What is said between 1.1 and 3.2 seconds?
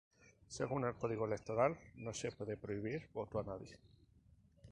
electoral, no se puede prohibir